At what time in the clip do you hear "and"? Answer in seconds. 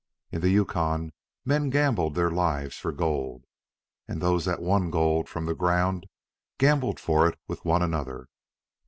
4.07-4.19